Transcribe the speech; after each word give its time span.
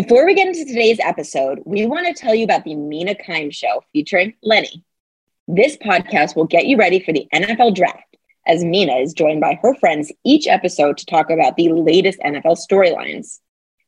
Before 0.00 0.24
we 0.24 0.34
get 0.36 0.46
into 0.46 0.64
today's 0.64 1.00
episode, 1.00 1.58
we 1.64 1.84
want 1.84 2.06
to 2.06 2.14
tell 2.14 2.32
you 2.32 2.44
about 2.44 2.62
the 2.62 2.76
Mina 2.76 3.16
Kimes 3.16 3.52
Show 3.52 3.82
featuring 3.92 4.32
Lenny. 4.44 4.84
This 5.48 5.76
podcast 5.76 6.36
will 6.36 6.44
get 6.44 6.66
you 6.66 6.76
ready 6.76 7.00
for 7.00 7.12
the 7.12 7.26
NFL 7.34 7.74
draft 7.74 8.16
as 8.46 8.62
Mina 8.62 8.92
is 8.92 9.12
joined 9.12 9.40
by 9.40 9.58
her 9.60 9.74
friends 9.74 10.12
each 10.24 10.46
episode 10.46 10.98
to 10.98 11.06
talk 11.06 11.30
about 11.30 11.56
the 11.56 11.72
latest 11.72 12.20
NFL 12.20 12.64
storylines. 12.64 13.40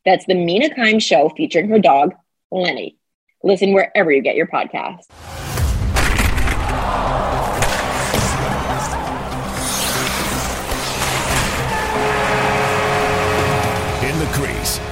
That's 0.04 0.26
the 0.26 0.34
Mina 0.34 0.70
Kimes 0.70 1.02
Show 1.02 1.28
featuring 1.36 1.68
her 1.68 1.78
dog, 1.78 2.12
Lenny. 2.50 2.96
Listen 3.44 3.72
wherever 3.72 4.10
you 4.10 4.20
get 4.20 4.34
your 4.34 4.48
podcasts. 4.48 5.06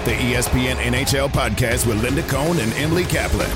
The 0.04 0.12
ESPN 0.12 0.76
NHL 0.76 1.28
podcast 1.28 1.86
with 1.86 2.02
Linda 2.02 2.22
Cohn 2.22 2.58
and 2.58 2.72
Emily 2.74 3.04
Kaplan. 3.04 3.50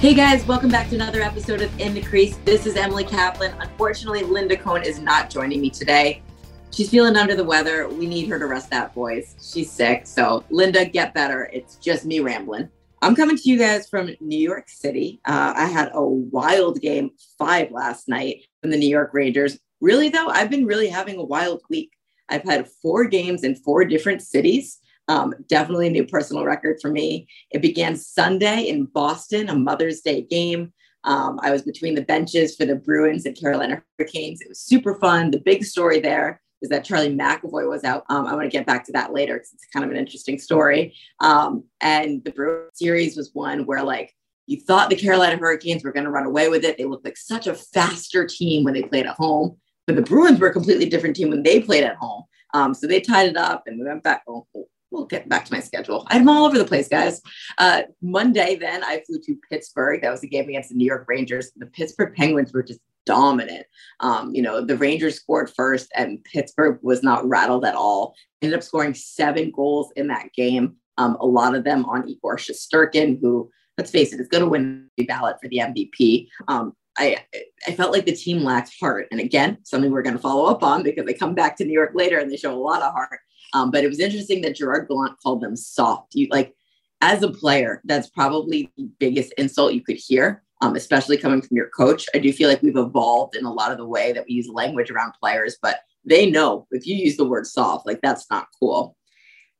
Hey 0.00 0.14
guys, 0.14 0.46
welcome 0.46 0.70
back 0.70 0.88
to 0.90 0.94
another 0.94 1.22
episode 1.22 1.62
of 1.62 1.80
In 1.80 1.94
the 1.94 2.02
Crease. 2.02 2.36
This 2.44 2.66
is 2.66 2.76
Emily 2.76 3.04
Kaplan. 3.04 3.54
Unfortunately, 3.60 4.22
Linda 4.22 4.56
Cohn 4.56 4.82
is 4.82 4.98
not 4.98 5.30
joining 5.30 5.60
me 5.60 5.70
today. 5.70 6.22
She's 6.70 6.90
feeling 6.90 7.16
under 7.16 7.34
the 7.34 7.44
weather. 7.44 7.88
We 7.88 8.06
need 8.06 8.28
her 8.28 8.38
to 8.38 8.46
rest 8.46 8.70
that 8.70 8.92
voice. 8.92 9.34
She's 9.40 9.70
sick. 9.70 10.06
So, 10.06 10.44
Linda, 10.50 10.84
get 10.84 11.14
better. 11.14 11.48
It's 11.52 11.76
just 11.76 12.04
me 12.04 12.20
rambling. 12.20 12.68
I'm 13.02 13.14
coming 13.14 13.36
to 13.36 13.42
you 13.48 13.58
guys 13.58 13.88
from 13.88 14.10
New 14.20 14.38
York 14.38 14.68
City. 14.68 15.20
Uh, 15.24 15.54
I 15.56 15.66
had 15.66 15.90
a 15.94 16.04
wild 16.04 16.80
game 16.80 17.10
five 17.38 17.70
last 17.70 18.08
night 18.08 18.44
from 18.60 18.70
the 18.70 18.76
New 18.76 18.88
York 18.88 19.10
Rangers. 19.12 19.58
Really, 19.80 20.08
though, 20.08 20.28
I've 20.28 20.50
been 20.50 20.66
really 20.66 20.88
having 20.88 21.18
a 21.18 21.24
wild 21.24 21.62
week. 21.68 21.92
I've 22.28 22.44
had 22.44 22.68
four 22.82 23.04
games 23.04 23.44
in 23.44 23.54
four 23.54 23.84
different 23.84 24.22
cities. 24.22 24.78
Um, 25.08 25.34
definitely 25.48 25.86
a 25.86 25.90
new 25.90 26.04
personal 26.04 26.44
record 26.44 26.78
for 26.80 26.90
me. 26.90 27.28
It 27.50 27.62
began 27.62 27.94
Sunday 27.96 28.64
in 28.64 28.86
Boston, 28.86 29.48
a 29.48 29.54
Mother's 29.54 30.00
Day 30.00 30.22
game. 30.22 30.72
Um, 31.04 31.38
I 31.42 31.52
was 31.52 31.62
between 31.62 31.94
the 31.94 32.02
benches 32.02 32.56
for 32.56 32.64
the 32.64 32.74
Bruins 32.74 33.26
and 33.26 33.38
Carolina 33.38 33.82
Hurricanes. 33.98 34.40
It 34.40 34.48
was 34.48 34.60
super 34.60 34.96
fun. 34.96 35.30
The 35.30 35.38
big 35.38 35.64
story 35.64 36.00
there 36.00 36.40
is 36.62 36.70
that 36.70 36.84
Charlie 36.84 37.14
McAvoy 37.14 37.68
was 37.68 37.84
out. 37.84 38.04
Um, 38.08 38.26
I 38.26 38.34
want 38.34 38.44
to 38.44 38.56
get 38.56 38.66
back 38.66 38.84
to 38.86 38.92
that 38.92 39.12
later 39.12 39.34
because 39.34 39.52
it's 39.52 39.66
kind 39.72 39.84
of 39.84 39.92
an 39.92 39.96
interesting 39.96 40.38
story. 40.38 40.94
Um, 41.20 41.64
and 41.80 42.24
the 42.24 42.32
Bruins 42.32 42.72
series 42.74 43.16
was 43.16 43.30
one 43.34 43.66
where 43.66 43.84
like 43.84 44.12
you 44.46 44.60
thought 44.60 44.90
the 44.90 44.96
Carolina 44.96 45.36
Hurricanes 45.36 45.84
were 45.84 45.92
going 45.92 46.04
to 46.04 46.10
run 46.10 46.26
away 46.26 46.48
with 46.48 46.64
it. 46.64 46.78
They 46.78 46.84
looked 46.84 47.04
like 47.04 47.16
such 47.16 47.46
a 47.46 47.54
faster 47.54 48.26
team 48.26 48.64
when 48.64 48.74
they 48.74 48.82
played 48.82 49.06
at 49.06 49.16
home, 49.16 49.56
but 49.86 49.96
the 49.96 50.02
Bruins 50.02 50.40
were 50.40 50.48
a 50.48 50.52
completely 50.52 50.88
different 50.88 51.16
team 51.16 51.30
when 51.30 51.42
they 51.42 51.60
played 51.60 51.84
at 51.84 51.96
home. 51.96 52.24
Um, 52.54 52.74
so 52.74 52.86
they 52.86 53.00
tied 53.00 53.28
it 53.28 53.36
up 53.36 53.64
and 53.66 53.78
we 53.78 53.86
went 53.86 54.02
back. 54.02 54.22
Oh, 54.28 54.46
we'll 54.90 55.06
get 55.06 55.28
back 55.28 55.44
to 55.44 55.52
my 55.52 55.60
schedule. 55.60 56.06
I'm 56.08 56.28
all 56.28 56.46
over 56.46 56.58
the 56.58 56.64
place, 56.64 56.88
guys. 56.88 57.20
Uh, 57.58 57.82
Monday, 58.00 58.56
then 58.56 58.82
I 58.84 59.02
flew 59.06 59.18
to 59.20 59.36
Pittsburgh. 59.50 60.00
That 60.02 60.10
was 60.10 60.22
a 60.22 60.28
game 60.28 60.48
against 60.48 60.70
the 60.70 60.76
New 60.76 60.86
York 60.86 61.06
Rangers. 61.08 61.52
The 61.56 61.66
Pittsburgh 61.66 62.14
Penguins 62.14 62.52
were 62.52 62.62
just 62.62 62.80
dominant. 63.04 63.66
Um, 64.00 64.34
you 64.34 64.42
know, 64.42 64.60
the 64.64 64.76
Rangers 64.76 65.16
scored 65.16 65.50
first, 65.50 65.90
and 65.94 66.22
Pittsburgh 66.24 66.78
was 66.82 67.02
not 67.02 67.26
rattled 67.26 67.64
at 67.64 67.74
all. 67.74 68.14
Ended 68.42 68.58
up 68.58 68.64
scoring 68.64 68.94
seven 68.94 69.50
goals 69.50 69.92
in 69.96 70.08
that 70.08 70.32
game. 70.34 70.76
Um, 70.98 71.16
a 71.20 71.26
lot 71.26 71.54
of 71.54 71.64
them 71.64 71.84
on 71.86 72.08
Igor 72.08 72.36
Shesterkin, 72.36 73.20
who, 73.20 73.50
let's 73.78 73.90
face 73.90 74.12
it, 74.12 74.20
is 74.20 74.28
going 74.28 74.44
to 74.44 74.50
win 74.50 74.88
the 74.96 75.04
ballot 75.04 75.36
for 75.40 75.48
the 75.48 75.58
MVP. 75.58 76.28
Um, 76.48 76.74
I, 76.98 77.18
I 77.66 77.72
felt 77.72 77.92
like 77.92 78.06
the 78.06 78.12
team 78.12 78.42
lacked 78.42 78.72
heart. 78.80 79.08
And 79.10 79.20
again, 79.20 79.58
something 79.62 79.90
we're 79.90 80.02
going 80.02 80.16
to 80.16 80.22
follow 80.22 80.46
up 80.46 80.62
on 80.62 80.82
because 80.82 81.04
they 81.04 81.14
come 81.14 81.34
back 81.34 81.56
to 81.56 81.64
New 81.64 81.72
York 81.72 81.92
later 81.94 82.18
and 82.18 82.30
they 82.30 82.36
show 82.36 82.54
a 82.54 82.58
lot 82.58 82.82
of 82.82 82.92
heart. 82.92 83.20
Um, 83.52 83.70
but 83.70 83.84
it 83.84 83.88
was 83.88 84.00
interesting 84.00 84.42
that 84.42 84.56
Gerard 84.56 84.88
Gallant 84.88 85.18
called 85.22 85.40
them 85.40 85.56
soft. 85.56 86.14
You 86.14 86.28
like, 86.30 86.54
as 87.00 87.22
a 87.22 87.30
player, 87.30 87.82
that's 87.84 88.08
probably 88.08 88.72
the 88.76 88.88
biggest 88.98 89.32
insult 89.34 89.74
you 89.74 89.82
could 89.82 89.96
hear, 89.96 90.42
um, 90.62 90.76
especially 90.76 91.18
coming 91.18 91.42
from 91.42 91.56
your 91.56 91.68
coach. 91.68 92.06
I 92.14 92.18
do 92.18 92.32
feel 92.32 92.48
like 92.48 92.62
we've 92.62 92.76
evolved 92.76 93.36
in 93.36 93.44
a 93.44 93.52
lot 93.52 93.70
of 93.70 93.78
the 93.78 93.86
way 93.86 94.12
that 94.12 94.24
we 94.26 94.34
use 94.34 94.48
language 94.48 94.90
around 94.90 95.12
players, 95.20 95.58
but 95.60 95.80
they 96.04 96.30
know 96.30 96.66
if 96.70 96.86
you 96.86 96.96
use 96.96 97.16
the 97.16 97.28
word 97.28 97.46
soft, 97.46 97.86
like 97.86 98.00
that's 98.00 98.26
not 98.30 98.48
cool. 98.58 98.96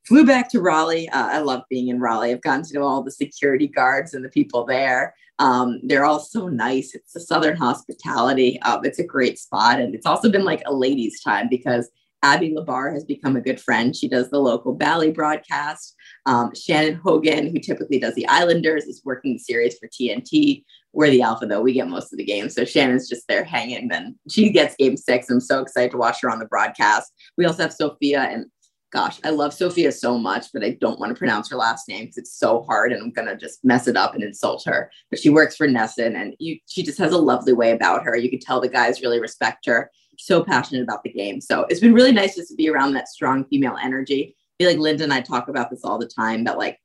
Flew 0.06 0.24
back 0.24 0.48
to 0.50 0.60
Raleigh. 0.60 1.08
Uh, 1.08 1.28
I 1.32 1.38
love 1.38 1.62
being 1.68 1.88
in 1.88 2.00
Raleigh. 2.00 2.30
I've 2.30 2.42
gotten 2.42 2.62
to 2.64 2.74
know 2.74 2.84
all 2.84 3.02
the 3.02 3.10
security 3.10 3.66
guards 3.66 4.14
and 4.14 4.24
the 4.24 4.28
people 4.28 4.64
there. 4.64 5.14
Um, 5.38 5.80
they're 5.82 6.04
all 6.04 6.20
so 6.20 6.48
nice. 6.48 6.94
It's 6.94 7.16
a 7.16 7.20
Southern 7.20 7.56
hospitality. 7.56 8.60
Um, 8.62 8.84
it's 8.84 9.00
a 9.00 9.04
great 9.04 9.38
spot. 9.38 9.80
And 9.80 9.94
it's 9.94 10.06
also 10.06 10.30
been 10.30 10.44
like 10.44 10.62
a 10.64 10.72
ladies' 10.72 11.20
time 11.22 11.48
because 11.50 11.90
Abby 12.22 12.54
Labar 12.54 12.92
has 12.92 13.04
become 13.04 13.36
a 13.36 13.40
good 13.40 13.60
friend. 13.60 13.94
She 13.94 14.08
does 14.08 14.30
the 14.30 14.38
local 14.38 14.74
Bally 14.74 15.10
broadcast. 15.10 15.94
Um, 16.24 16.52
Shannon 16.54 17.00
Hogan, 17.04 17.48
who 17.48 17.58
typically 17.58 17.98
does 17.98 18.14
the 18.14 18.26
Islanders, 18.28 18.84
is 18.84 19.02
working 19.04 19.34
the 19.34 19.38
series 19.38 19.78
for 19.78 19.88
TNT. 19.88 20.64
We're 20.92 21.10
the 21.10 21.22
Alpha, 21.22 21.46
though. 21.46 21.60
We 21.60 21.74
get 21.74 21.88
most 21.88 22.12
of 22.12 22.16
the 22.16 22.24
games. 22.24 22.54
So 22.54 22.64
Shannon's 22.64 23.08
just 23.08 23.28
there 23.28 23.44
hanging. 23.44 23.88
Then 23.88 24.18
she 24.30 24.50
gets 24.50 24.76
game 24.76 24.96
six. 24.96 25.28
I'm 25.28 25.40
so 25.40 25.60
excited 25.60 25.90
to 25.90 25.98
watch 25.98 26.22
her 26.22 26.30
on 26.30 26.38
the 26.38 26.46
broadcast. 26.46 27.12
We 27.36 27.44
also 27.44 27.64
have 27.64 27.72
Sophia. 27.72 28.22
And 28.22 28.46
gosh, 28.92 29.18
I 29.24 29.30
love 29.30 29.52
Sophia 29.52 29.92
so 29.92 30.16
much, 30.16 30.46
but 30.52 30.64
I 30.64 30.70
don't 30.80 30.98
want 31.00 31.10
to 31.10 31.18
pronounce 31.18 31.50
her 31.50 31.56
last 31.56 31.88
name 31.88 32.04
because 32.04 32.18
it's 32.18 32.38
so 32.38 32.62
hard 32.62 32.92
and 32.92 33.02
I'm 33.02 33.10
going 33.10 33.28
to 33.28 33.36
just 33.36 33.64
mess 33.64 33.88
it 33.88 33.96
up 33.96 34.14
and 34.14 34.22
insult 34.22 34.64
her. 34.64 34.90
But 35.10 35.18
she 35.18 35.28
works 35.28 35.56
for 35.56 35.66
NESN 35.66 36.14
and 36.14 36.34
you, 36.38 36.58
she 36.66 36.82
just 36.82 36.98
has 36.98 37.12
a 37.12 37.18
lovely 37.18 37.52
way 37.52 37.72
about 37.72 38.04
her. 38.04 38.16
You 38.16 38.30
can 38.30 38.38
tell 38.38 38.60
the 38.60 38.68
guys 38.68 39.02
really 39.02 39.20
respect 39.20 39.66
her 39.66 39.90
so 40.18 40.42
passionate 40.42 40.82
about 40.82 41.02
the 41.02 41.12
game. 41.12 41.40
So 41.40 41.66
it's 41.68 41.80
been 41.80 41.94
really 41.94 42.12
nice 42.12 42.36
just 42.36 42.48
to 42.50 42.54
be 42.54 42.68
around 42.68 42.94
that 42.94 43.08
strong 43.08 43.44
female 43.46 43.76
energy. 43.82 44.34
I 44.58 44.64
feel 44.64 44.70
like 44.70 44.80
Linda 44.80 45.04
and 45.04 45.12
I 45.12 45.20
talk 45.20 45.48
about 45.48 45.70
this 45.70 45.84
all 45.84 45.98
the 45.98 46.08
time 46.08 46.44
that 46.44 46.58
like 46.58 46.78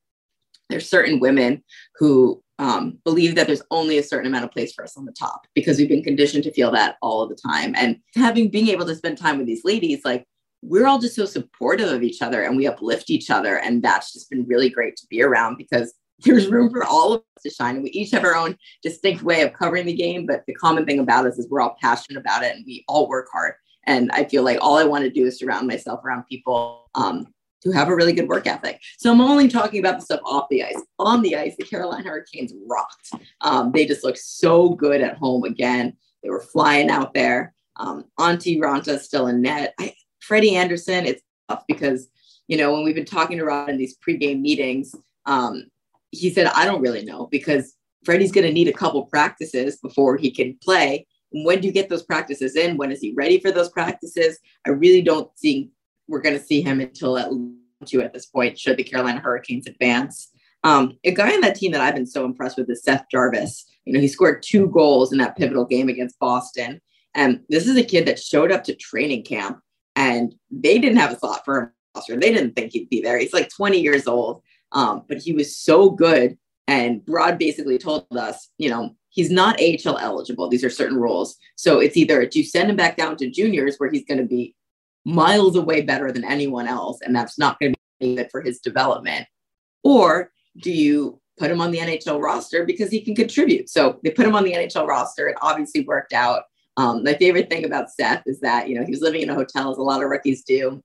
there's 0.69 0.89
certain 0.89 1.19
women 1.19 1.63
who 1.95 2.43
um, 2.59 2.99
believe 3.03 3.35
that 3.35 3.47
there's 3.47 3.63
only 3.71 3.97
a 3.97 4.03
certain 4.03 4.27
amount 4.27 4.45
of 4.45 4.51
place 4.51 4.73
for 4.73 4.83
us 4.83 4.95
on 4.95 5.05
the 5.05 5.11
top 5.11 5.47
because 5.55 5.77
we've 5.77 5.89
been 5.89 6.03
conditioned 6.03 6.43
to 6.43 6.53
feel 6.53 6.71
that 6.71 6.97
all 7.01 7.21
of 7.21 7.29
the 7.29 7.35
time. 7.35 7.73
And 7.75 7.97
having 8.15 8.49
being 8.49 8.67
able 8.67 8.85
to 8.85 8.95
spend 8.95 9.17
time 9.17 9.37
with 9.37 9.47
these 9.47 9.63
ladies, 9.63 10.01
like 10.05 10.25
we're 10.61 10.87
all 10.87 10.99
just 10.99 11.15
so 11.15 11.25
supportive 11.25 11.91
of 11.91 12.03
each 12.03 12.21
other 12.21 12.43
and 12.43 12.55
we 12.55 12.67
uplift 12.67 13.09
each 13.09 13.29
other. 13.29 13.57
And 13.57 13.81
that's 13.81 14.13
just 14.13 14.29
been 14.29 14.45
really 14.45 14.69
great 14.69 14.95
to 14.97 15.07
be 15.07 15.21
around 15.23 15.57
because 15.57 15.93
there's 16.19 16.47
room 16.47 16.69
for 16.69 16.83
all 16.83 17.13
of 17.13 17.21
us 17.37 17.43
to 17.43 17.49
shine. 17.49 17.75
And 17.75 17.83
we 17.83 17.89
each 17.91 18.11
have 18.11 18.23
our 18.23 18.35
own 18.35 18.57
distinct 18.83 19.23
way 19.23 19.41
of 19.41 19.53
covering 19.53 19.85
the 19.85 19.93
game. 19.93 20.25
But 20.25 20.43
the 20.45 20.53
common 20.53 20.85
thing 20.85 20.99
about 20.99 21.25
us 21.25 21.37
is 21.37 21.49
we're 21.49 21.61
all 21.61 21.77
passionate 21.81 22.19
about 22.19 22.43
it 22.43 22.55
and 22.55 22.65
we 22.65 22.83
all 22.87 23.09
work 23.09 23.27
hard. 23.31 23.53
And 23.87 24.11
I 24.11 24.25
feel 24.25 24.43
like 24.43 24.59
all 24.61 24.77
I 24.77 24.83
want 24.83 25.03
to 25.03 25.09
do 25.09 25.25
is 25.25 25.39
surround 25.39 25.67
myself 25.67 26.05
around 26.05 26.25
people 26.29 26.89
um, 26.93 27.25
who 27.63 27.71
have 27.71 27.89
a 27.89 27.95
really 27.95 28.13
good 28.13 28.27
work 28.27 28.45
ethic. 28.45 28.79
So 28.97 29.11
I'm 29.11 29.21
only 29.21 29.47
talking 29.47 29.79
about 29.79 29.99
the 29.99 30.05
stuff 30.05 30.21
off 30.23 30.47
the 30.49 30.63
ice. 30.63 30.81
On 30.99 31.21
the 31.21 31.35
ice, 31.35 31.55
the 31.57 31.65
Carolina 31.65 32.07
Hurricanes 32.07 32.53
rocked. 32.67 33.11
Um, 33.41 33.71
they 33.71 33.85
just 33.85 34.03
looked 34.03 34.19
so 34.19 34.69
good 34.69 35.01
at 35.01 35.17
home 35.17 35.43
again. 35.43 35.97
They 36.23 36.29
were 36.29 36.41
flying 36.41 36.89
out 36.91 37.15
there. 37.15 37.55
Um, 37.77 38.05
Antti 38.19 38.59
Raanta 38.59 38.99
still 38.99 39.27
in 39.27 39.41
net. 39.41 39.73
I, 39.79 39.93
Freddie 40.21 40.55
Andersen, 40.55 41.05
it's 41.05 41.21
tough 41.49 41.63
because, 41.67 42.09
you 42.47 42.57
know, 42.57 42.71
when 42.71 42.83
we've 42.83 42.95
been 42.95 43.05
talking 43.05 43.37
to 43.37 43.45
Rod 43.45 43.69
in 43.69 43.77
these 43.77 43.97
pregame 43.97 44.41
meetings, 44.41 44.95
um, 45.25 45.65
he 46.11 46.29
said, 46.29 46.47
I 46.47 46.65
don't 46.65 46.81
really 46.81 47.03
know 47.03 47.27
because 47.31 47.75
Freddie's 48.03 48.31
going 48.31 48.47
to 48.47 48.53
need 48.53 48.67
a 48.67 48.73
couple 48.73 49.05
practices 49.05 49.77
before 49.77 50.17
he 50.17 50.31
can 50.31 50.57
play. 50.63 51.07
And 51.33 51.45
when 51.45 51.61
do 51.61 51.67
you 51.67 51.73
get 51.73 51.89
those 51.89 52.03
practices 52.03 52.55
in? 52.55 52.77
When 52.77 52.91
is 52.91 52.99
he 52.99 53.13
ready 53.13 53.39
for 53.39 53.51
those 53.51 53.69
practices? 53.69 54.39
I 54.65 54.71
really 54.71 55.01
don't 55.01 55.29
think 55.37 55.69
we're 56.07 56.21
going 56.21 56.37
to 56.37 56.43
see 56.43 56.61
him 56.61 56.81
until 56.81 57.17
at 57.17 57.31
least 57.31 57.55
two 57.85 58.01
at 58.01 58.13
this 58.13 58.25
point, 58.25 58.59
should 58.59 58.77
the 58.77 58.83
Carolina 58.83 59.19
Hurricanes 59.19 59.67
advance. 59.67 60.29
Um, 60.63 60.97
a 61.03 61.11
guy 61.11 61.33
on 61.33 61.41
that 61.41 61.55
team 61.55 61.71
that 61.71 61.81
I've 61.81 61.95
been 61.95 62.05
so 62.05 62.25
impressed 62.25 62.57
with 62.57 62.69
is 62.69 62.83
Seth 62.83 63.05
Jarvis. 63.09 63.65
You 63.85 63.93
know, 63.93 63.99
he 63.99 64.07
scored 64.07 64.43
two 64.43 64.67
goals 64.67 65.11
in 65.11 65.17
that 65.17 65.35
pivotal 65.35 65.65
game 65.65 65.89
against 65.89 66.19
Boston. 66.19 66.79
And 67.15 67.41
this 67.49 67.67
is 67.67 67.77
a 67.77 67.83
kid 67.83 68.05
that 68.05 68.19
showed 68.19 68.51
up 68.51 68.63
to 68.65 68.75
training 68.75 69.23
camp 69.23 69.59
and 70.01 70.33
they 70.49 70.79
didn't 70.79 70.97
have 70.97 71.11
a 71.11 71.19
slot 71.19 71.45
for 71.45 71.73
him. 72.09 72.19
They 72.19 72.33
didn't 72.33 72.55
think 72.55 72.71
he'd 72.71 72.89
be 72.89 73.01
there. 73.01 73.19
He's 73.19 73.33
like 73.33 73.49
20 73.49 73.79
years 73.79 74.07
old. 74.07 74.41
Um, 74.71 75.03
but 75.07 75.19
he 75.19 75.31
was 75.31 75.55
so 75.55 75.91
good. 75.91 76.39
And 76.67 77.03
Rod 77.07 77.37
basically 77.37 77.77
told 77.77 78.07
us, 78.17 78.49
you 78.57 78.69
know, 78.69 78.95
he's 79.09 79.29
not 79.29 79.61
AHL 79.61 79.99
eligible. 79.99 80.49
These 80.49 80.63
are 80.63 80.71
certain 80.71 80.97
rules. 80.97 81.37
So 81.55 81.79
it's 81.79 81.97
either 81.97 82.25
do 82.25 82.39
you 82.39 82.45
send 82.45 82.71
him 82.71 82.75
back 82.75 82.97
down 82.97 83.15
to 83.17 83.29
juniors 83.29 83.75
where 83.77 83.91
he's 83.91 84.05
going 84.05 84.17
to 84.17 84.25
be 84.25 84.55
miles 85.05 85.55
away 85.55 85.81
better 85.81 86.11
than 86.11 86.23
anyone 86.23 86.67
else, 86.67 86.99
and 87.01 87.15
that's 87.15 87.37
not 87.37 87.59
going 87.59 87.73
to 87.73 87.79
be 87.99 88.15
good 88.15 88.31
for 88.31 88.41
his 88.41 88.59
development, 88.59 89.27
or 89.83 90.31
do 90.57 90.71
you 90.71 91.19
put 91.37 91.51
him 91.51 91.59
on 91.59 91.71
the 91.71 91.79
NHL 91.79 92.21
roster 92.21 92.65
because 92.65 92.91
he 92.91 93.01
can 93.01 93.15
contribute? 93.15 93.69
So 93.69 93.99
they 94.03 94.11
put 94.11 94.25
him 94.25 94.35
on 94.35 94.43
the 94.43 94.53
NHL 94.53 94.87
roster. 94.87 95.27
It 95.27 95.37
obviously 95.41 95.83
worked 95.83 96.13
out. 96.13 96.43
Um, 96.77 97.03
my 97.03 97.13
favorite 97.15 97.49
thing 97.49 97.65
about 97.65 97.91
Seth 97.91 98.23
is 98.25 98.39
that 98.41 98.69
you 98.69 98.79
know 98.79 98.85
he 98.85 98.91
was 98.91 99.01
living 99.01 99.21
in 99.21 99.29
a 99.29 99.35
hotel 99.35 99.71
as 99.71 99.77
a 99.77 99.83
lot 99.83 100.03
of 100.03 100.09
rookies 100.09 100.43
do 100.43 100.81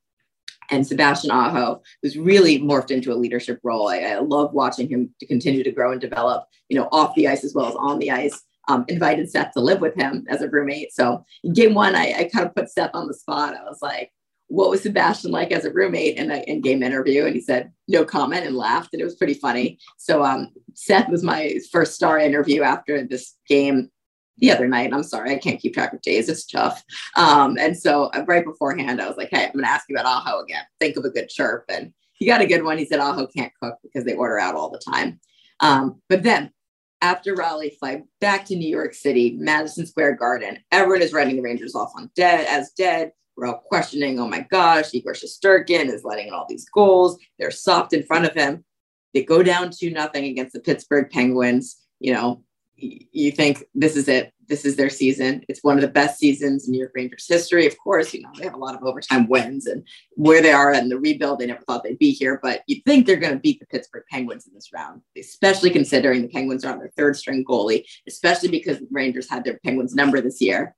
and 0.71 0.87
Sebastian 0.87 1.31
Aho, 1.31 1.83
who's 2.03 2.17
really 2.17 2.59
morphed 2.61 2.91
into 2.91 3.13
a 3.13 3.15
leadership 3.15 3.61
role. 3.63 3.89
I, 3.89 3.99
I, 3.99 4.19
love 4.19 4.53
watching 4.53 4.89
him 4.89 5.15
to 5.21 5.27
continue 5.27 5.63
to 5.63 5.71
grow 5.71 5.93
and 5.93 6.01
develop, 6.01 6.47
you 6.69 6.77
know, 6.77 6.89
off 6.93 7.15
the 7.15 7.29
ice 7.29 7.45
as 7.45 7.55
well 7.55 7.67
as 7.67 7.75
on 7.77 7.99
the 7.99 8.11
ice. 8.11 8.43
Um, 8.69 8.85
invited 8.89 9.31
Seth 9.31 9.53
to 9.53 9.61
live 9.61 9.81
with 9.81 9.95
him 9.95 10.27
as 10.29 10.43
a 10.43 10.49
roommate. 10.49 10.93
So 10.93 11.25
in 11.45 11.53
game 11.53 11.73
one, 11.73 11.95
I, 11.95 12.15
I 12.19 12.31
kind 12.33 12.47
of 12.47 12.55
put 12.55 12.69
Seth 12.69 12.91
on 12.95 13.07
the 13.07 13.15
spot. 13.15 13.55
I 13.55 13.63
was 13.63 13.79
like, 13.81 14.11
what 14.49 14.71
was 14.71 14.83
Sebastian 14.83 15.31
like 15.31 15.53
as 15.53 15.65
a 15.65 15.73
roommate 15.73 16.17
in 16.17 16.33
a 16.33 16.39
in-game 16.49 16.83
interview? 16.83 17.27
And 17.27 17.35
he 17.35 17.41
said, 17.41 17.71
no 17.87 18.05
comment 18.05 18.45
and 18.45 18.57
laughed. 18.57 18.93
And 18.93 19.01
it 19.01 19.05
was 19.05 19.15
pretty 19.15 19.35
funny. 19.35 19.79
So 19.99 20.25
um, 20.25 20.51
Seth 20.75 21.09
was 21.09 21.23
my 21.23 21.61
first 21.71 21.95
star 21.95 22.19
interview 22.19 22.63
after 22.63 23.05
this 23.05 23.37
game 23.49 23.89
the 24.39 24.51
other 24.51 24.69
night. 24.69 24.93
I'm 24.93 25.03
sorry, 25.03 25.33
I 25.33 25.39
can't 25.39 25.61
keep 25.61 25.75
track 25.75 25.93
of 25.93 26.03
days. 26.03 26.29
It's 26.29 26.47
tough. 26.47 26.85
Um, 27.17 27.57
and 27.59 27.77
so 27.77 28.05
uh, 28.15 28.25
right 28.27 28.45
beforehand, 28.45 29.01
I 29.01 29.09
was 29.09 29.17
like, 29.17 29.31
hey, 29.31 29.47
I'm 29.47 29.53
going 29.53 29.65
to 29.65 29.71
ask 29.71 29.87
you 29.89 29.97
about 29.97 30.07
Aho 30.07 30.41
again. 30.41 30.63
Think 30.81 30.97
of 30.97 31.05
a 31.05 31.11
good 31.11 31.29
chirp. 31.29 31.65
And 31.69 31.93
he 32.13 32.27
got 32.27 32.41
a 32.41 32.47
good 32.47 32.63
one. 32.63 32.79
He 32.79 32.87
said 32.87 33.01
Aho 33.01 33.27
can't 33.27 33.53
cook 33.63 33.77
because 33.83 34.05
they 34.05 34.15
order 34.15 34.39
out 34.39 34.55
all 34.55 34.71
the 34.71 34.79
time. 34.79 35.21
Um, 35.61 36.01
but 36.09 36.23
then 36.23 36.51
after 37.01 37.35
Raleigh 37.35 37.77
fly 37.79 38.03
back 38.21 38.47
to 38.47 38.57
New 38.57 38.69
York 38.69 38.95
City, 38.95 39.37
Madison 39.39 39.87
Square 39.87 40.17
Garden, 40.17 40.59
everyone 40.73 41.03
is 41.03 41.13
writing 41.13 41.37
the 41.37 41.43
Rangers 41.43 41.75
off 41.75 41.93
on 41.97 42.11
dead 42.17 42.47
as 42.49 42.73
dead. 42.73 43.13
We're 43.37 43.47
all 43.47 43.63
questioning, 43.67 44.19
oh 44.19 44.29
my 44.29 44.47
gosh, 44.51 44.95
Igor 44.95 45.13
Shesterkin 45.13 45.93
is 45.93 46.05
letting 46.05 46.29
in 46.29 46.35
all 46.35 46.47
these 46.49 46.67
goals. 46.71 47.19
They're 47.39 47.51
soft 47.51 47.93
in 47.93 48.03
front 48.03 48.25
of 48.25 48.35
him. 48.35 48.65
They 49.13 49.25
go 49.25 49.43
down 49.43 49.71
to 49.79 49.91
nothing 49.91 50.25
against 50.25 50.55
the 50.55 50.61
Pittsburgh 50.61 51.11
Penguins. 51.11 51.77
You 52.01 52.15
know, 52.15 52.43
you 52.77 53.33
think 53.33 53.65
this 53.75 53.97
is 53.97 54.09
it. 54.09 54.33
This 54.49 54.65
is 54.65 54.77
their 54.77 54.91
season. 54.91 55.43
It's 55.49 55.65
one 55.65 55.77
of 55.77 55.81
the 55.81 55.89
best 55.89 56.19
seasons 56.19 56.67
in 56.67 56.73
New 56.73 56.79
York 56.79 56.93
Rangers 56.95 57.27
history. 57.27 57.67
Of 57.67 57.77
course, 57.79 58.15
you 58.15 58.23
know, 58.23 58.31
they 58.37 58.45
have 58.45 58.55
a 58.55 58.59
lot 58.59 58.77
of 58.77 58.85
overtime 58.85 59.29
wins 59.29 59.67
and 59.67 59.83
where 60.13 60.41
they 60.41 60.53
are 60.53 60.73
in 60.73 60.89
the 60.89 60.99
rebuild, 60.99 61.41
they 61.41 61.47
never 61.47 61.63
thought 61.63 61.83
they'd 61.83 61.99
be 61.99 62.13
here, 62.13 62.39
but 62.43 62.63
you 62.69 62.81
think 62.87 63.07
they're 63.07 63.17
going 63.17 63.33
to 63.33 63.41
beat 63.41 63.59
the 63.59 63.67
Pittsburgh 63.67 64.05
Penguins 64.09 64.47
in 64.47 64.55
this 64.55 64.73
round, 64.73 65.03
especially 65.19 65.71
considering 65.71 66.23
the 66.23 66.29
Penguins 66.29 66.65
are 66.65 66.73
on 66.73 66.79
their 66.79 66.93
third 66.97 67.17
string 67.17 67.45
goalie, 67.45 67.85
especially 68.07 68.49
because 68.49 68.79
the 68.79 68.87
Rangers 68.93 69.29
had 69.29 69.43
their 69.43 69.59
Penguins 69.65 69.95
number 69.95 70.21
this 70.21 70.41
year. 70.41 70.77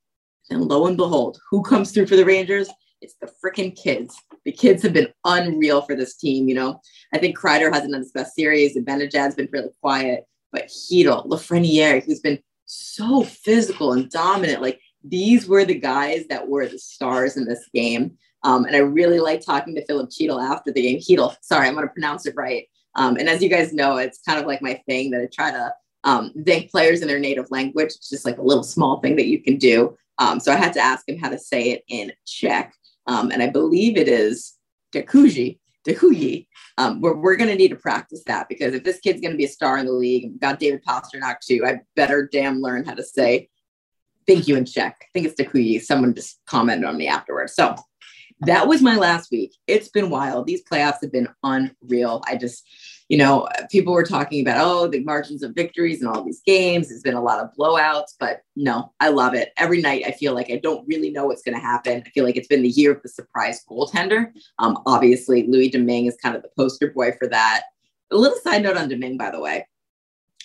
And 0.50 0.62
lo 0.62 0.86
and 0.86 0.96
behold, 0.96 1.38
who 1.50 1.62
comes 1.62 1.92
through 1.92 2.06
for 2.06 2.16
the 2.16 2.24
Rangers? 2.24 2.70
It's 3.00 3.16
the 3.20 3.30
freaking 3.44 3.76
kids. 3.76 4.16
The 4.44 4.52
kids 4.52 4.82
have 4.82 4.92
been 4.92 5.12
unreal 5.24 5.82
for 5.82 5.94
this 5.94 6.16
team. 6.16 6.48
You 6.48 6.54
know, 6.54 6.80
I 7.12 7.18
think 7.18 7.38
Kreider 7.38 7.72
hasn't 7.72 7.92
done 7.92 8.00
his 8.00 8.12
best 8.12 8.34
series, 8.34 8.76
and 8.76 8.86
Zibanejad's 8.86 9.34
been 9.34 9.48
really 9.52 9.68
quiet. 9.80 10.24
But 10.52 10.68
Chytil, 10.68 11.26
Lafreniere, 11.26 12.04
who's 12.04 12.20
been 12.20 12.38
so 12.64 13.22
physical 13.22 13.92
and 13.92 14.10
dominant, 14.10 14.62
like 14.62 14.80
these 15.04 15.46
were 15.46 15.64
the 15.64 15.78
guys 15.78 16.26
that 16.28 16.48
were 16.48 16.66
the 16.66 16.78
stars 16.78 17.36
in 17.36 17.44
this 17.44 17.68
game. 17.74 18.16
Um, 18.44 18.64
and 18.64 18.76
I 18.76 18.80
really 18.80 19.20
like 19.20 19.40
talking 19.40 19.74
to 19.74 19.84
Filip 19.84 20.10
Chytil 20.10 20.42
after 20.42 20.72
the 20.72 20.82
game. 20.82 20.98
Chytil, 20.98 21.36
sorry, 21.42 21.66
I'm 21.66 21.74
going 21.74 21.86
to 21.86 21.92
pronounce 21.92 22.26
it 22.26 22.34
right. 22.36 22.66
Um, 22.94 23.16
and 23.16 23.28
as 23.28 23.42
you 23.42 23.48
guys 23.48 23.72
know, 23.72 23.96
it's 23.96 24.20
kind 24.26 24.40
of 24.40 24.46
like 24.46 24.62
my 24.62 24.74
thing 24.86 25.10
that 25.10 25.20
I 25.20 25.28
try 25.32 25.50
to 25.50 25.72
um, 26.04 26.32
thank 26.46 26.70
players 26.70 27.02
in 27.02 27.08
their 27.08 27.18
native 27.18 27.50
language. 27.50 27.88
It's 27.88 28.08
just 28.08 28.24
like 28.24 28.38
a 28.38 28.42
little 28.42 28.62
small 28.64 29.00
thing 29.00 29.16
that 29.16 29.26
you 29.26 29.42
can 29.42 29.56
do. 29.56 29.96
Um, 30.18 30.40
so 30.40 30.52
I 30.52 30.56
had 30.56 30.72
to 30.74 30.80
ask 30.80 31.08
him 31.08 31.18
how 31.18 31.30
to 31.30 31.38
say 31.38 31.70
it 31.70 31.84
in 31.88 32.12
Czech. 32.26 32.74
Um, 33.06 33.30
and 33.30 33.42
I 33.42 33.48
believe 33.48 33.96
it 33.96 34.08
is 34.08 34.54
Dekuji, 34.94 35.58
Dekuyi. 35.86 36.46
Um, 36.76 37.00
we're 37.00 37.16
we're 37.16 37.36
going 37.36 37.50
to 37.50 37.56
need 37.56 37.68
to 37.68 37.76
practice 37.76 38.22
that 38.26 38.48
because 38.48 38.74
if 38.74 38.84
this 38.84 39.00
kid's 39.00 39.20
going 39.20 39.32
to 39.32 39.38
be 39.38 39.44
a 39.44 39.48
star 39.48 39.78
in 39.78 39.86
the 39.86 39.92
league, 39.92 40.40
got 40.40 40.58
David 40.58 40.84
Pastrnak 40.84 41.36
too, 41.40 41.64
I 41.64 41.80
better 41.96 42.28
damn 42.30 42.60
learn 42.60 42.84
how 42.84 42.94
to 42.94 43.02
say 43.02 43.48
thank 44.26 44.46
you 44.46 44.56
in 44.56 44.64
Czech. 44.64 44.96
I 45.02 45.06
think 45.12 45.26
it's 45.26 45.40
Dekuyi. 45.40 45.80
Someone 45.80 46.14
just 46.14 46.38
commented 46.46 46.84
on 46.84 46.96
me 46.96 47.08
afterwards. 47.08 47.54
So 47.54 47.74
that 48.40 48.68
was 48.68 48.82
my 48.82 48.96
last 48.96 49.30
week. 49.32 49.56
It's 49.66 49.88
been 49.88 50.10
wild. 50.10 50.46
These 50.46 50.62
playoffs 50.64 51.00
have 51.02 51.10
been 51.10 51.28
unreal. 51.42 52.22
I 52.26 52.36
just 52.36 52.62
you 53.08 53.16
know, 53.16 53.48
people 53.70 53.94
were 53.94 54.04
talking 54.04 54.42
about, 54.42 54.58
oh, 54.60 54.86
the 54.86 55.02
margins 55.02 55.42
of 55.42 55.54
victories 55.54 56.02
and 56.02 56.10
all 56.10 56.22
these 56.22 56.42
games. 56.44 56.88
There's 56.88 57.02
been 57.02 57.14
a 57.14 57.22
lot 57.22 57.42
of 57.42 57.50
blowouts, 57.58 58.14
but 58.20 58.42
no, 58.54 58.92
I 59.00 59.08
love 59.08 59.32
it. 59.32 59.52
Every 59.56 59.80
night, 59.80 60.04
I 60.06 60.12
feel 60.12 60.34
like 60.34 60.50
I 60.50 60.56
don't 60.56 60.86
really 60.86 61.10
know 61.10 61.26
what's 61.26 61.42
going 61.42 61.54
to 61.54 61.60
happen. 61.60 62.02
I 62.04 62.10
feel 62.10 62.24
like 62.24 62.36
it's 62.36 62.48
been 62.48 62.62
the 62.62 62.68
year 62.68 62.92
of 62.92 63.02
the 63.02 63.08
surprise 63.08 63.64
goaltender. 63.68 64.30
Um, 64.58 64.78
obviously, 64.84 65.46
Louis 65.46 65.70
Domingue 65.70 66.06
is 66.06 66.18
kind 66.22 66.36
of 66.36 66.42
the 66.42 66.50
poster 66.54 66.90
boy 66.90 67.12
for 67.18 67.26
that. 67.28 67.62
A 68.10 68.16
little 68.16 68.38
side 68.38 68.62
note 68.62 68.76
on 68.76 68.90
Domingue, 68.90 69.16
by 69.16 69.30
the 69.30 69.40
way. 69.40 69.66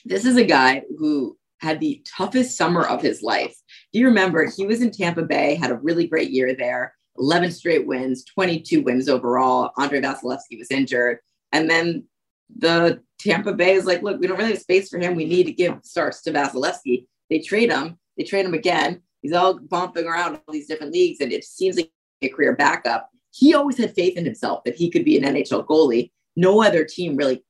This 0.06 0.25
is 0.25 0.38
a 0.38 0.45
guy 0.45 0.83
who 0.98 1.38
had 1.59 1.81
the 1.81 2.01
toughest 2.06 2.57
summer 2.57 2.86
of 2.86 3.01
his 3.01 3.21
life. 3.21 3.56
Do 3.92 4.00
you 4.00 4.06
remember? 4.06 4.50
He 4.50 4.66
was 4.66 4.81
in 4.81 4.92
Tampa 4.92 5.24
Bay, 5.24 5.56
had 5.56 5.71
a 5.71 5.75
really 5.75 6.07
great 6.07 6.30
year 6.30 6.56
there, 6.56 6.95
11 7.18 7.51
straight 7.51 7.88
wins, 7.88 8.24
22 8.24 8.81
wins 8.81 9.09
overall. 9.09 9.71
Andre 9.77 10.01
Vasilevskiy 10.01 10.59
was 10.59 10.71
injured. 10.71 11.19
And 11.51 11.69
then 11.69 12.06
the 12.58 13.02
Tampa 13.20 13.54
Bay 13.54 13.74
is 13.74 13.86
like, 13.86 14.02
look, 14.02 14.20
we 14.20 14.28
don't 14.28 14.38
really 14.38 14.52
have 14.52 14.62
space 14.62 14.90
for 14.90 15.00
him. 15.00 15.16
We 15.16 15.26
need 15.26 15.46
to 15.46 15.52
give 15.52 15.80
starts 15.84 16.22
to 16.24 16.32
Vasilevskiy. 16.32 17.06
They 17.30 17.40
trade 17.40 17.72
him. 17.72 17.98
They 18.18 18.24
trade 18.24 18.46
him 18.46 18.54
again. 18.54 19.02
He's 19.22 19.34
all 19.34 19.58
bumping 19.58 20.06
around 20.06 20.36
all 20.36 20.54
these 20.54 20.68
different 20.68 20.94
leagues, 20.94 21.22
and 21.22 21.32
it 21.32 21.46
seems 21.46 21.78
like 21.78 21.92
a 22.22 22.30
career 22.30 22.56
backup. 22.56 23.10
He 23.32 23.54
always 23.54 23.78
had 23.78 23.96
faith 23.96 24.18
in 24.18 24.26
himself 24.26 24.64
that 24.66 24.76
he 24.76 24.90
could 24.90 25.06
be 25.06 25.18
an 25.18 25.24
NHL 25.24 25.66
goalie. 25.66 26.12
No 26.36 26.62
other 26.62 26.84
team 26.84 27.16
really 27.16 27.44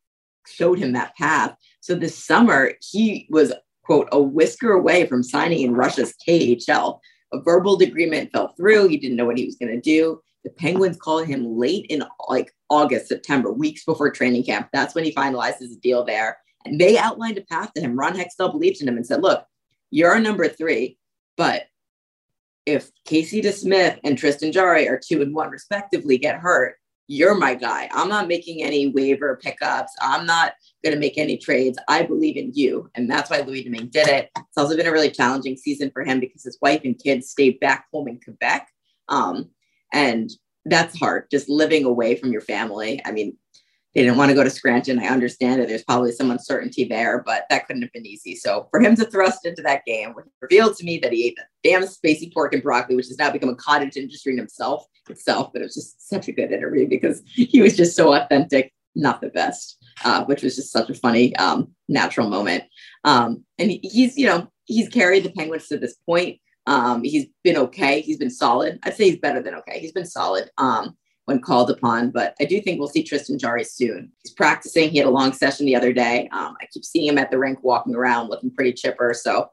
showed 0.48 0.78
him 0.78 0.94
that 0.94 1.16
path. 1.16 1.56
So 1.82 1.96
this 1.96 2.18
summer, 2.18 2.74
he 2.82 3.28
was, 3.30 3.52
quote, 3.84 4.08
a 4.12 4.22
whisker 4.22 4.72
away 4.72 5.06
from 5.08 5.24
signing 5.24 5.62
in 5.62 5.74
Russia's 5.74 6.14
KHL. 6.26 7.00
A 7.34 7.42
verbal 7.42 7.82
agreement 7.82 8.32
fell 8.32 8.54
through. 8.56 8.88
He 8.88 8.98
didn't 8.98 9.18
know 9.18 9.26
what 9.26 9.38
he 9.38 9.46
was 9.46 9.56
going 9.56 9.74
to 9.74 9.82
do. 9.82 10.22
The 10.44 10.52
Penguins 10.52 10.98
called 10.98 11.26
him 11.26 11.58
late 11.58 11.88
in 11.88 12.04
like 12.30 12.54
August, 12.74 13.08
September, 13.08 13.52
weeks 13.52 13.86
before 13.86 14.10
training 14.12 14.44
camp. 14.44 14.70
That's 14.74 14.96
when 14.96 15.04
he 15.04 15.14
finalizes 15.14 15.72
a 15.72 15.80
deal 15.81 16.04
there. 16.04 16.38
And 16.66 16.80
they 16.80 16.98
outlined 16.98 17.38
a 17.38 17.42
path 17.42 17.72
to 17.75 17.81
him. 17.81 17.98
Ron 17.98 18.16
Hextall 18.16 18.52
believed 18.52 18.81
in 18.81 18.88
him 18.88 18.98
and 18.98 19.06
said, 19.06 19.22
look, 19.22 19.46
you're 19.92 20.20
number 20.20 20.48
three, 20.48 20.98
but 21.38 21.64
if 22.66 22.90
Casey 23.06 23.42
DeSmith 23.42 24.00
and 24.04 24.18
Tristan 24.18 24.52
Jarry 24.52 24.88
are 24.88 25.00
two 25.00 25.22
and 25.22 25.36
one 25.36 25.50
respectively 25.50 26.18
get 26.18 26.38
hurt, 26.38 26.78
you're 27.08 27.36
my 27.36 27.54
guy. 27.54 27.90
I'm 27.92 28.08
not 28.08 28.30
making 28.30 28.64
any 28.64 28.88
waiver 28.88 29.40
pickups. 29.44 29.94
I'm 30.02 30.26
not 30.26 30.54
going 30.84 30.94
to 30.94 31.00
make 31.00 31.18
any 31.18 31.38
trades. 31.38 31.78
I 31.88 32.04
believe 32.04 32.38
in 32.38 32.52
you. 32.54 32.90
And 32.96 33.10
that's 33.10 33.30
why 33.30 33.42
Louis 33.42 33.64
Domingue 33.64 33.90
did 33.90 34.08
it. 34.08 34.30
It's 34.38 34.58
also 34.58 34.78
been 34.78 34.88
a 34.88 34.92
really 34.92 35.12
challenging 35.12 35.58
season 35.58 35.92
for 35.92 36.04
him 36.04 36.19
because 36.22 36.44
his 36.44 36.58
wife 36.62 36.81
and 36.86 36.98
kids 36.98 37.30
stayed 37.30 37.60
back 37.60 37.88
home 37.92 38.08
in 38.08 38.19
Quebec. 38.22 38.68
Um, 39.10 39.50
and 39.92 40.31
that's 40.65 40.98
hard, 40.98 41.27
just 41.30 41.50
living 41.50 41.86
away 41.86 42.15
from 42.15 42.31
your 42.31 42.42
family. 42.42 43.01
I 43.06 43.12
mean, 43.12 43.38
they 43.94 44.01
didn't 44.01 44.18
want 44.18 44.30
to 44.30 44.36
go 44.36 44.44
to 44.44 44.50
Scranton. 44.50 45.00
I 45.00 45.07
understand 45.07 45.62
it. 45.62 45.68
There's 45.68 45.83
probably 45.83 46.12
some 46.12 46.31
uncertainty 46.31 46.83
there, 46.83 47.21
but 47.24 47.45
that 47.50 47.68
couldn't 47.68 47.83
have 47.83 47.92
been 47.92 48.07
easy. 48.07 48.36
So 48.36 48.68
for 48.71 48.80
him 48.80 48.95
to 48.95 49.06
thrust 49.06 49.45
into 49.45 49.62
that 49.62 49.86
game, 49.86 50.15
revealed 50.42 50.75
to 50.77 50.83
me 50.83 50.98
that 51.00 51.13
he 51.13 51.27
ate 51.27 51.38
the 51.38 51.69
damn 51.69 51.83
spacey 51.83 52.33
pork 52.33 52.54
and 52.54 52.63
broccoli, 52.63 52.95
which 52.95 53.07
has 53.07 53.19
now 53.19 53.30
become 53.30 53.50
a 53.50 53.56
cottage 53.56 53.95
industry 53.95 54.31
in 54.31 54.39
himself 54.39 54.86
itself. 55.10 55.51
But 55.54 55.62
it 55.62 55.65
was 55.65 55.75
just 55.75 56.10
such 56.10 56.27
a 56.27 56.31
good 56.31 56.51
interview 56.51 56.88
because 56.88 57.21
he 57.25 57.61
was 57.61 57.78
just 57.78 57.95
so 57.95 58.14
authentic, 58.14 58.73
not 58.95 59.21
the 59.21 59.30
best, 59.30 59.78
uh, 60.04 60.26
which 60.26 60.42
was 60.42 60.56
just 60.56 60.71
such 60.71 60.90
a 60.90 60.95
funny, 60.95 61.35
um, 61.35 61.69
natural 61.88 62.30
moment. 62.30 62.64
Um, 63.04 63.44
and 63.59 63.69
he's, 63.83 64.18
you 64.18 64.26
know, 64.26 64.52
he's 64.66 64.90
carried 64.90 65.23
the 65.23 65.31
Penguins 65.31 65.68
to 65.68 65.78
this 65.78 65.95
point. 66.07 66.40
Um, 66.66 67.04
he's 67.04 67.28
been 67.44 67.58
okay. 67.58 68.02
He's 68.02 68.18
been 68.18 68.30
solid. 68.30 68.80
I'd 68.84 68.96
say 68.96 69.10
he's 69.10 69.20
better 69.20 69.42
than 69.42 69.56
okay. 69.56 69.80
He's 69.80 69.92
been 69.92 70.06
solid 70.06 70.50
um, 70.58 70.96
when 71.26 71.42
called 71.42 71.70
upon, 71.70 72.12
but 72.12 72.36
I 72.40 72.46
do 72.46 72.62
think 72.62 72.80
we'll 72.80 72.88
see 72.88 73.04
Tristan 73.04 73.38
Jarry 73.38 73.64
soon. 73.64 74.12
He's 74.24 74.34
practicing. 74.34 74.90
He 74.90 74.98
had 74.98 75.08
a 75.08 75.12
long 75.12 75.34
session 75.34 75.66
the 75.66 75.76
other 75.76 75.94
day. 75.94 76.30
Um, 76.32 76.56
I 76.62 76.68
keep 76.72 76.86
seeing 76.86 77.08
him 77.08 77.18
at 77.18 77.32
the 77.32 77.40
rink 77.40 77.64
walking 77.64 77.96
around 77.96 78.30
looking 78.30 78.52
pretty 78.52 78.74
chipper. 78.74 79.14
So 79.14 79.50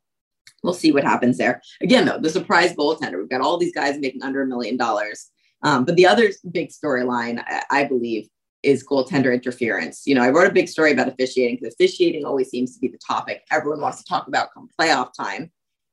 we'll 0.62 0.74
see 0.74 0.92
what 0.92 1.04
happens 1.04 1.38
there. 1.38 1.60
Again, 1.80 2.04
though, 2.06 2.18
the 2.18 2.30
surprise 2.30 2.74
goaltender. 2.74 3.18
We've 3.18 3.28
got 3.28 3.40
all 3.40 3.58
these 3.58 3.74
guys 3.74 3.98
making 3.98 4.22
under 4.22 4.42
a 4.42 4.46
million 4.46 4.76
dollars. 4.76 5.30
Um, 5.62 5.84
but 5.84 5.96
the 5.96 6.06
other 6.06 6.30
big 6.50 6.70
storyline, 6.70 7.42
I, 7.46 7.62
I 7.70 7.84
believe, 7.84 8.28
is 8.62 8.86
goaltender 8.86 9.32
interference. 9.32 10.02
You 10.06 10.14
know, 10.14 10.22
I 10.22 10.30
wrote 10.30 10.46
a 10.46 10.52
big 10.52 10.68
story 10.68 10.92
about 10.92 11.08
officiating 11.08 11.56
because 11.56 11.74
officiating 11.74 12.24
always 12.24 12.50
seems 12.50 12.74
to 12.74 12.80
be 12.80 12.88
the 12.88 12.98
topic 12.98 13.42
everyone 13.50 13.80
wants 13.80 13.98
to 13.98 14.04
talk 14.04 14.28
about 14.28 14.52
come 14.52 14.68
playoff 14.78 15.10
time. 15.14 15.50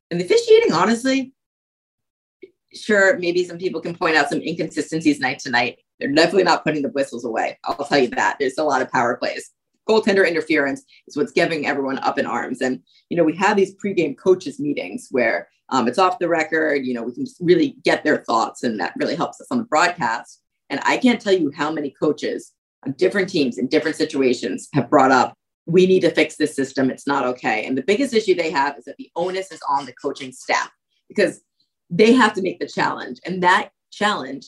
And 0.09 0.19
the 0.19 0.25
officiating, 0.25 0.73
honestly, 0.73 1.33
sure, 2.73 3.17
maybe 3.17 3.43
some 3.43 3.57
people 3.57 3.81
can 3.81 3.95
point 3.95 4.15
out 4.15 4.29
some 4.29 4.41
inconsistencies 4.41 5.19
night 5.19 5.39
to 5.39 5.49
night. 5.49 5.79
They're 5.99 6.13
definitely 6.13 6.43
not 6.43 6.63
putting 6.63 6.83
the 6.83 6.89
whistles 6.89 7.25
away. 7.25 7.57
I'll 7.63 7.85
tell 7.85 7.99
you 7.99 8.09
that. 8.09 8.37
There's 8.39 8.57
a 8.57 8.63
lot 8.63 8.81
of 8.81 8.91
power 8.91 9.17
plays. 9.17 9.51
Goaltender 9.89 10.27
interference 10.27 10.83
is 11.07 11.15
what's 11.17 11.31
giving 11.31 11.65
everyone 11.65 11.97
up 11.99 12.19
in 12.19 12.25
arms. 12.25 12.61
And, 12.61 12.81
you 13.09 13.17
know, 13.17 13.23
we 13.23 13.35
have 13.37 13.57
these 13.57 13.75
pregame 13.75 14.17
coaches 14.17 14.59
meetings 14.59 15.07
where 15.11 15.49
um, 15.69 15.87
it's 15.87 15.97
off 15.97 16.19
the 16.19 16.27
record, 16.27 16.85
you 16.85 16.93
know, 16.93 17.03
we 17.03 17.13
can 17.13 17.25
just 17.25 17.37
really 17.41 17.75
get 17.83 18.03
their 18.03 18.17
thoughts 18.17 18.63
and 18.63 18.79
that 18.79 18.93
really 18.97 19.15
helps 19.15 19.41
us 19.41 19.47
on 19.49 19.57
the 19.57 19.63
broadcast. 19.63 20.41
And 20.69 20.79
I 20.83 20.97
can't 20.97 21.21
tell 21.21 21.33
you 21.33 21.51
how 21.55 21.71
many 21.71 21.91
coaches 21.91 22.53
on 22.85 22.93
different 22.93 23.29
teams 23.29 23.57
in 23.57 23.67
different 23.67 23.97
situations 23.97 24.69
have 24.73 24.89
brought 24.89 25.11
up 25.11 25.37
we 25.67 25.85
need 25.85 25.99
to 25.99 26.11
fix 26.11 26.37
this 26.37 26.55
system. 26.55 26.89
It's 26.89 27.05
not 27.05 27.25
okay. 27.25 27.65
And 27.65 27.77
the 27.77 27.83
biggest 27.83 28.13
issue 28.13 28.33
they 28.33 28.49
have 28.51 28.77
is 28.77 28.85
that 28.85 28.95
the 28.97 29.11
onus 29.15 29.51
is 29.51 29.59
on 29.69 29.85
the 29.85 29.93
coaching 29.93 30.31
staff 30.31 30.71
because 31.09 31.41
they 31.89 32.13
have 32.13 32.33
to 32.33 32.41
make 32.41 32.59
the 32.59 32.67
challenge. 32.67 33.19
And 33.25 33.43
that 33.43 33.71
challenge 33.91 34.47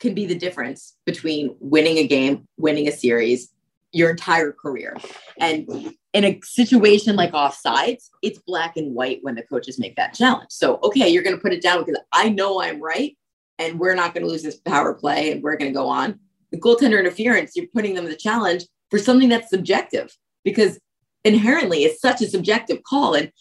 can 0.00 0.12
be 0.12 0.26
the 0.26 0.34
difference 0.34 0.96
between 1.06 1.54
winning 1.60 1.98
a 1.98 2.06
game, 2.06 2.46
winning 2.58 2.88
a 2.88 2.92
series, 2.92 3.50
your 3.92 4.10
entire 4.10 4.52
career. 4.52 4.96
And 5.38 5.94
in 6.12 6.24
a 6.24 6.40
situation 6.42 7.14
like 7.14 7.32
offsides, 7.32 8.10
it's 8.22 8.40
black 8.40 8.76
and 8.76 8.94
white 8.94 9.20
when 9.22 9.36
the 9.36 9.42
coaches 9.42 9.78
make 9.78 9.94
that 9.96 10.14
challenge. 10.14 10.50
So, 10.50 10.80
okay, 10.82 11.08
you're 11.08 11.22
going 11.22 11.36
to 11.36 11.42
put 11.42 11.52
it 11.52 11.62
down 11.62 11.84
because 11.84 12.00
I 12.12 12.28
know 12.28 12.60
I'm 12.60 12.82
right. 12.82 13.16
and 13.58 13.78
we're 13.78 13.94
not 13.94 14.14
going 14.14 14.24
to 14.24 14.30
lose 14.30 14.42
this 14.42 14.56
power 14.56 14.94
play 14.94 15.32
and 15.32 15.42
we're 15.42 15.56
going 15.56 15.70
to 15.70 15.78
go 15.78 15.88
on. 15.88 16.18
The 16.50 16.60
goaltender 16.60 16.98
interference, 16.98 17.56
you're 17.56 17.66
putting 17.72 17.94
them 17.94 18.04
the 18.04 18.16
challenge 18.16 18.64
for 18.90 18.98
something 18.98 19.28
that's 19.28 19.50
subjective 19.50 20.14
because 20.46 20.78
inherently 21.24 21.82
it's 21.82 22.00
such 22.00 22.22
a 22.22 22.28
subjective 22.28 22.82
call. 22.84 23.14
And 23.14 23.32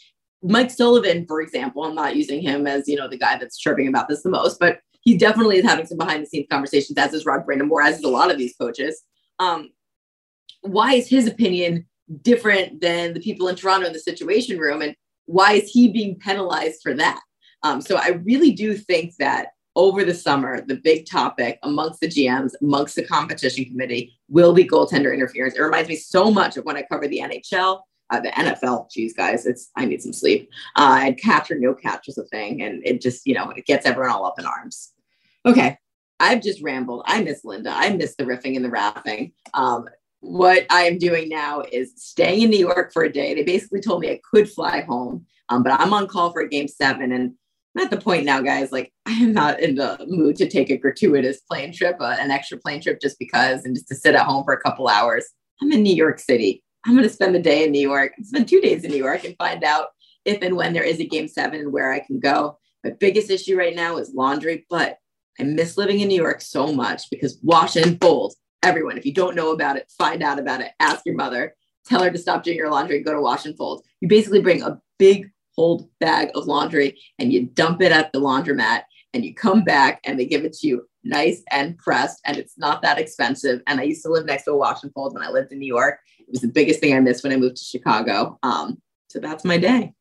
Mike 0.41 0.71
Sullivan, 0.71 1.25
for 1.27 1.39
example, 1.39 1.83
I'm 1.83 1.93
not 1.93 2.15
using 2.15 2.41
him 2.41 2.65
as, 2.65 2.88
you 2.88 2.95
know, 2.97 3.07
the 3.07 3.17
guy 3.17 3.38
that's 3.38 3.59
chirping 3.59 3.88
about 3.88 4.09
this 4.09 4.24
the 4.24 4.29
most, 4.29 4.59
but 4.59 4.79
he 5.01 5.15
definitely 5.15 5.57
is 5.57 5.65
having 5.65 5.85
some 5.85 6.00
behind 6.00 6.24
the 6.24 6.27
scenes 6.27 6.47
conversations, 6.51 6.97
as 6.97 7.13
is 7.13 7.27
Rod 7.27 7.45
Brind'Amour, 7.45 7.85
as 7.85 8.00
is 8.00 8.03
a 8.03 8.09
lot 8.09 8.31
of 8.31 8.39
these 8.39 8.55
coaches. 8.59 9.03
Um, 9.38 9.69
why 10.62 10.95
is 10.95 11.07
his 11.07 11.27
opinion 11.27 11.85
different 12.24 12.81
than 12.81 13.13
the 13.13 13.19
people 13.19 13.47
in 13.50 13.55
Toronto 13.55 13.85
in 13.85 13.93
the 13.93 14.00
situation 14.00 14.57
room? 14.57 14.81
And 14.81 14.95
why 15.27 15.53
is 15.53 15.69
he 15.69 15.91
being 15.91 16.17
penalized 16.17 16.81
for 16.81 16.95
that? 16.95 17.21
Um, 17.62 17.81
so 17.81 17.97
I 17.97 18.19
really 18.25 18.51
do 18.51 18.74
think 18.75 19.13
that 19.19 19.50
over 19.75 20.03
the 20.03 20.13
summer, 20.13 20.62
the 20.62 20.75
big 20.75 21.05
topic 21.05 21.60
amongst 21.63 22.00
the 22.00 22.08
GMs, 22.08 22.53
amongst 22.62 22.96
the 22.96 23.03
competition 23.03 23.65
committee, 23.65 24.17
will 24.29 24.53
be 24.53 24.67
goaltender 24.67 25.13
interference. 25.13 25.55
It 25.55 25.62
reminds 25.62 25.89
me 25.89 25.96
so 25.96 26.32
much 26.32 26.58
of 26.58 26.65
when 26.65 26.77
I 26.77 26.84
covered 26.84 27.10
the 27.10 27.20
NHL, 27.20 27.82
uh, 28.10 28.20
the 28.20 28.29
NFL. 28.29 28.89
Geez, 28.91 29.13
guys, 29.13 29.46
it's 29.46 29.72
I 29.75 29.86
need 29.86 30.01
some 30.01 30.13
sleep. 30.13 30.50
Uh, 30.75 31.01
and 31.03 31.17
catch 31.17 31.51
or 31.51 31.60
no 31.60 31.74
catch 31.74 32.08
was 32.08 32.17
a 32.17 32.25
thing, 32.25 32.62
and 32.62 32.82
it 32.86 33.01
just 33.01 33.25
you 33.27 33.34
know 33.34 33.50
it 33.51 33.65
gets 33.65 33.86
everyone 33.86 34.12
all 34.12 34.25
up 34.25 34.39
in 34.39 34.46
arms. 34.46 34.94
Okay, 35.46 35.77
I've 36.20 36.41
just 36.41 36.62
rambled. 36.62 37.03
I 37.05 37.22
miss 37.22 37.44
Linda. 37.44 37.72
I 37.74 37.89
miss 37.89 38.15
the 38.15 38.24
riffing 38.24 38.55
and 38.55 38.63
the 38.63 38.70
rapping. 38.70 39.34
Um, 39.53 39.89
what 40.22 40.65
I 40.70 40.84
am 40.84 40.98
doing 40.98 41.29
now 41.29 41.63
is 41.72 41.94
staying 41.98 42.41
in 42.41 42.50
New 42.50 42.60
York 42.60 42.94
for 42.94 43.03
a 43.03 43.12
day. 43.12 43.36
They 43.36 43.44
basically 43.44 43.82
told 43.82 44.01
me 44.01 44.10
I 44.10 44.20
could 44.32 44.50
fly 44.50 44.82
home, 44.82 45.25
um, 45.50 45.62
but 45.62 45.79
I'm 45.79 45.94
on 45.94 46.08
call 46.08 46.32
for 46.32 46.41
a 46.41 46.50
game 46.50 46.67
seven, 46.67 47.12
and 47.12 47.34
I'm 47.75 47.84
at 47.84 47.91
the 47.91 47.98
point 47.98 48.25
now, 48.25 48.41
guys. 48.41 48.72
Like 48.72 48.94
I 49.05 49.12
am 49.12 49.34
not 49.34 49.60
in 49.60 49.75
the 49.75 50.05
mood 50.08 50.38
to 50.38 50.50
take 50.50 50.70
a 50.70 50.77
gratuitous 50.77 51.41
plane 51.41 51.74
trip, 51.74 51.98
uh, 52.00 52.15
an 52.20 52.32
extra 52.32 52.58
plane 52.58 52.82
trip, 52.82 53.01
just 53.01 53.20
because, 53.20 53.65
and 53.65 53.75
just 53.75 53.88
to 53.89 53.96
sit 53.96 54.15
at 54.15 54.25
home 54.25 54.44
for 54.44 54.53
a 54.53 54.62
couple 54.62 54.88
hours. 54.88 55.25
I'm 55.62 55.72
in 55.72 55.84
New 55.84 55.96
York 55.96 56.20
City. 56.20 56.63
I'm 56.86 56.94
going 56.94 57.08
to 57.08 57.13
spend 57.13 57.34
the 57.34 57.39
day 57.39 57.65
in 57.65 57.72
New 57.72 57.82
York, 57.82 58.13
spend 58.22 58.48
two 58.48 58.62
days 58.62 58.84
in 58.84 58.91
New 58.91 58.98
York, 58.98 59.24
and 59.24 59.36
find 59.38 59.63
out 59.63 59.88
if 60.24 60.41
and 60.41 60.55
when 60.55 60.74
there 60.74 60.84
is 60.84 61.00
a 61.00 61.08
game 61.08 61.27
seven 61.27 61.60
and 61.60 61.72
where 61.74 61.91
I 61.91 62.00
can 62.00 62.20
go. 62.20 62.58
My 62.84 62.91
biggest 62.91 63.29
issue 63.29 63.58
right 63.58 63.75
now 63.75 63.98
is 63.98 64.13
laundry, 64.13 64.65
but 64.70 64.98
I 65.39 65.44
miss 65.44 65.77
living 65.77 66.00
in 66.00 66.08
New 66.08 66.22
York 66.22 66.41
so 66.41 66.72
much 66.72 67.10
because 67.10 67.39
wash 67.41 67.75
and 67.75 68.00
fold 68.00 68.36
everyone. 68.63 68.98
If 68.98 69.05
you 69.05 69.13
don't 69.13 69.36
know 69.36 69.51
about 69.51 69.77
it, 69.77 69.91
find 69.98 70.24
out 70.24 70.39
about 70.39 70.62
it. 70.62 70.72
Ask 70.79 71.01
your 71.05 71.15
mother. 71.15 71.55
Tell 71.86 72.03
her 72.03 72.12
to 72.12 72.17
stop 72.17 72.44
doing 72.44 72.58
your 72.58 72.72
laundry 72.72 72.98
and 72.98 73.05
go 73.05 73.13
to 73.13 73.22
wash 73.22 73.46
and 73.46 73.58
fold. 73.58 73.84
You 74.01 74.08
basically 74.08 74.41
bring 74.41 74.62
a 74.62 74.79
big 74.98 75.29
hold 75.55 75.89
bag 76.00 76.29
of 76.35 76.47
laundry 76.47 77.00
and 77.19 77.31
you 77.31 77.45
dump 77.45 77.81
it 77.81 77.91
at 77.91 78.12
the 78.12 78.19
laundromat 78.19 78.83
and 79.13 79.24
you 79.24 79.33
come 79.33 79.63
back 79.63 80.01
and 80.03 80.19
they 80.19 80.25
give 80.25 80.43
it 80.43 80.53
to 80.53 80.67
you 80.67 80.88
nice 81.03 81.43
and 81.51 81.77
pressed 81.77 82.19
and 82.25 82.38
it's 82.38 82.57
not 82.57 82.81
that 82.81 83.00
expensive. 83.00 83.62
And 83.67 83.79
I 83.79 83.83
used 83.83 84.03
to 84.03 84.12
live 84.12 84.25
next 84.25 84.43
to 84.43 84.51
a 84.51 84.57
wash 84.57 84.83
and 84.83 84.93
fold 84.93 85.13
when 85.13 85.24
I 85.24 85.29
lived 85.29 85.51
in 85.51 85.59
New 85.59 85.67
York. 85.67 86.00
It 86.19 86.31
was 86.31 86.41
the 86.41 86.47
biggest 86.47 86.79
thing 86.79 86.93
I 86.93 87.00
missed 87.00 87.24
when 87.24 87.31
I 87.31 87.38
moved 87.38 87.57
to 87.57 87.63
Chicago. 87.63 88.38
Um, 88.43 88.81
so 89.09 89.19
that's 89.19 89.45
my 89.45 89.57
day. 89.57 89.93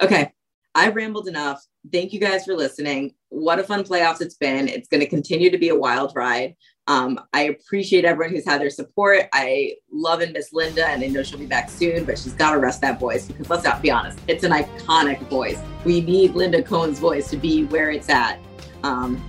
Okay, 0.00 0.32
I 0.74 0.88
rambled 0.88 1.28
enough. 1.28 1.64
Thank 1.92 2.12
you 2.12 2.20
guys 2.20 2.44
for 2.44 2.54
listening. 2.54 3.14
What 3.28 3.58
a 3.58 3.64
fun 3.64 3.84
playoffs 3.84 4.20
it's 4.20 4.36
been. 4.36 4.68
It's 4.68 4.88
going 4.88 5.00
to 5.00 5.08
continue 5.08 5.50
to 5.50 5.58
be 5.58 5.68
a 5.68 5.76
wild 5.78 6.12
ride. 6.14 6.56
Um, 6.86 7.18
I 7.32 7.44
appreciate 7.44 8.04
everyone 8.04 8.34
who's 8.34 8.44
had 8.44 8.60
their 8.60 8.70
support. 8.70 9.28
I 9.32 9.76
love 9.90 10.20
and 10.20 10.32
miss 10.32 10.52
Linda, 10.52 10.86
and 10.86 11.02
I 11.02 11.06
know 11.06 11.22
she'll 11.22 11.38
be 11.38 11.46
back 11.46 11.70
soon, 11.70 12.04
but 12.04 12.18
she's 12.18 12.34
got 12.34 12.52
to 12.52 12.58
rest 12.58 12.82
that 12.82 13.00
voice 13.00 13.26
because 13.26 13.48
let's 13.48 13.64
not 13.64 13.80
be 13.80 13.90
honest, 13.90 14.18
it's 14.28 14.44
an 14.44 14.52
iconic 14.52 15.18
voice. 15.30 15.58
We 15.84 16.02
need 16.02 16.34
Linda 16.34 16.62
Cohn's 16.62 16.98
voice 16.98 17.30
to 17.30 17.38
be 17.38 17.64
where 17.64 17.90
it's 17.90 18.10
at. 18.10 18.38
Um, 18.82 19.22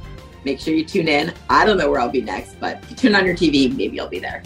make 0.44 0.60
sure 0.60 0.74
you 0.74 0.84
tune 0.84 1.08
in. 1.08 1.34
I 1.50 1.66
don't 1.66 1.78
know 1.78 1.90
where 1.90 2.02
I'll 2.02 2.10
be 2.10 2.22
next, 2.22 2.60
but 2.60 2.84
if 2.84 2.90
you 2.92 2.96
tune 2.98 3.16
on 3.16 3.26
your 3.26 3.36
TV, 3.36 3.74
maybe 3.76 4.00
I'll 4.02 4.10
be 4.10 4.20
there. 4.20 4.44